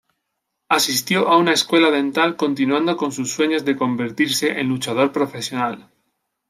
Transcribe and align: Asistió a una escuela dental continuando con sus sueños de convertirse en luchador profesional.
Asistió 0.67 1.27
a 1.27 1.37
una 1.37 1.53
escuela 1.53 1.91
dental 1.91 2.35
continuando 2.35 2.97
con 2.97 3.11
sus 3.11 3.31
sueños 3.31 3.65
de 3.65 3.75
convertirse 3.77 4.59
en 4.59 4.67
luchador 4.69 5.11
profesional. 5.11 5.91